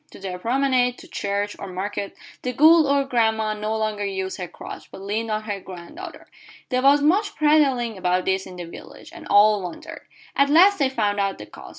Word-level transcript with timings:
To 0.09 0.19
the 0.19 0.39
promenade, 0.39 0.97
to 0.97 1.07
church, 1.07 1.55
or 1.59 1.67
market, 1.67 2.15
the 2.41 2.53
good 2.53 2.87
old 2.87 3.11
grandame 3.11 3.59
no 3.61 3.77
longer 3.77 4.03
used 4.03 4.37
her 4.39 4.47
crutch, 4.47 4.89
but 4.91 4.99
leaned 5.01 5.29
on 5.29 5.43
her 5.43 5.59
granddaughter. 5.59 6.25
There 6.69 6.81
was 6.81 7.03
much 7.03 7.35
prattling 7.35 7.99
about 7.99 8.25
this 8.25 8.47
in 8.47 8.55
the 8.55 8.63
village, 8.63 9.11
and 9.13 9.27
all 9.27 9.61
wondered. 9.61 10.01
At 10.35 10.49
last 10.49 10.79
they 10.79 10.89
found 10.89 11.19
out 11.19 11.37
the 11.37 11.45
cause. 11.45 11.69